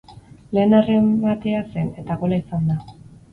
Lehen 0.57 0.71
errematea 0.77 1.59
zen, 1.75 1.93
eta 2.05 2.19
gola 2.25 2.41
izan 2.41 2.67
da. 2.73 2.81